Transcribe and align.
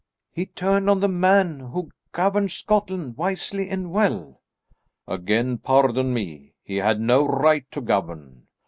"He 0.31 0.47
turned 0.47 0.89
on 0.89 0.99
the 0.99 1.07
man 1.07 1.59
who 1.59 1.91
governed 2.11 2.51
Scotland 2.51 3.17
wisely 3.17 3.69
and 3.69 3.91
well." 3.91 4.41
"Again 5.07 5.59
pardon 5.59 6.11
me; 6.11 6.55
he 6.63 6.77
had 6.77 6.99
no 6.99 7.23
right 7.27 7.69
to 7.69 7.81
govern. 7.81 8.47